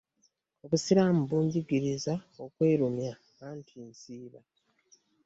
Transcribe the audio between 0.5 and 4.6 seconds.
Obusiraamu bunjigirizza okwerumya anti nsiiba.